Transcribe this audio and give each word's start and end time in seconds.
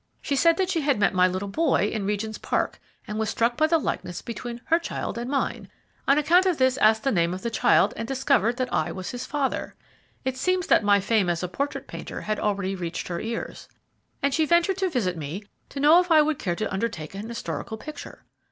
She 0.19 0.35
said 0.35 0.57
that 0.57 0.71
she 0.71 0.81
had 0.81 0.99
met 0.99 1.13
my 1.13 1.27
little 1.27 1.47
boy 1.47 1.91
in 1.93 2.07
Regent's 2.07 2.39
Park, 2.39 2.79
was 3.07 3.29
struck 3.29 3.55
by 3.55 3.67
the 3.67 3.77
likeness 3.77 4.23
between 4.23 4.59
her 4.65 4.79
child 4.79 5.15
and 5.15 5.29
mine; 5.29 5.69
on 6.07 6.17
account 6.17 6.47
of 6.47 6.57
this 6.57 6.77
asked 6.79 7.03
the 7.03 7.11
name 7.11 7.35
of 7.35 7.43
the 7.43 7.51
child, 7.51 7.93
discovered 8.07 8.57
that 8.57 8.73
I 8.73 8.91
was 8.91 9.11
his 9.11 9.27
father 9.27 9.75
(it 10.25 10.37
seems 10.37 10.65
that 10.65 10.83
my 10.83 10.99
fame 11.01 11.29
as 11.29 11.43
a 11.43 11.47
portrait 11.47 11.85
painter 11.87 12.21
had 12.21 12.39
already 12.39 12.73
reached 12.75 13.09
her 13.09 13.19
ears), 13.19 13.69
and 14.23 14.33
she 14.33 14.43
ventured 14.47 14.77
to 14.77 14.89
visit 14.89 15.17
me 15.17 15.43
to 15.69 15.79
know 15.79 15.99
if 15.99 16.09
I 16.09 16.23
would 16.23 16.39
care 16.39 16.55
to 16.55 16.73
undertake 16.73 17.13
an 17.13 17.29
historical 17.29 17.77
picture. 17.77 18.23